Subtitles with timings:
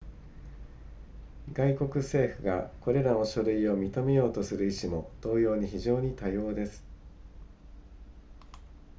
[1.53, 6.83] 外国政府がこれらの書類を認めようとする意志も同様に非常に多様です